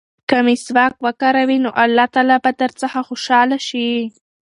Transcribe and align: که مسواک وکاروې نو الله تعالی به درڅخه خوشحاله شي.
که 0.29 0.37
مسواک 0.45 0.93
وکاروې 1.05 1.57
نو 1.65 1.69
الله 1.83 2.05
تعالی 2.13 2.37
به 2.43 2.51
درڅخه 2.61 3.01
خوشحاله 3.07 3.57
شي. 3.67 3.89